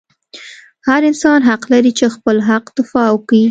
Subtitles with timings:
[0.87, 3.43] هر انسان حق لري چې خپل حق دفاع وکي